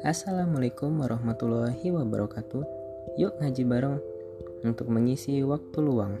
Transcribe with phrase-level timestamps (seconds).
[0.00, 2.64] Assalamualaikum warahmatullahi wabarakatuh.
[3.20, 4.00] Yuk ngaji bareng
[4.64, 6.16] untuk mengisi waktu luang.